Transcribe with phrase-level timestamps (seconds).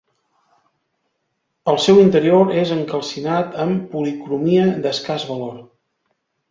[1.73, 5.67] El seu interior és encalcinat amb policromia d'escàs valor.